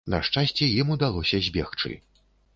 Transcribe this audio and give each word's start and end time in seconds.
На 0.11 0.19
шчасце, 0.27 0.69
ім 0.79 0.87
удалося 0.95 1.43
збегчы. 1.51 1.95